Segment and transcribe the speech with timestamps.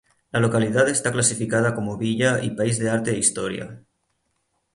[0.31, 3.83] La localidad está clasificada como Villa y País de Arte e Historia.